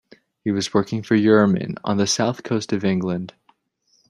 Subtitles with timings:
[0.43, 3.35] He was working for Euromin on the south coast of England.